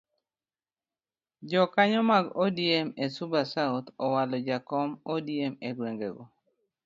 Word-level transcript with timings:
Jokanyo 1.49 2.01
mag 2.11 2.25
odm 2.43 2.87
e 3.03 3.05
suba 3.15 3.41
south 3.53 3.87
owalo 4.05 4.35
jakom 4.47 4.89
odm 5.15 5.53
egwengego. 5.67 6.23